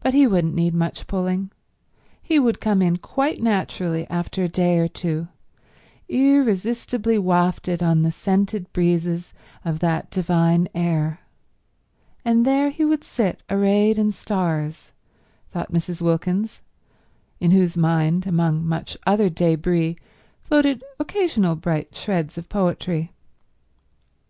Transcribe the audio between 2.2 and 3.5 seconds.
He would come in quite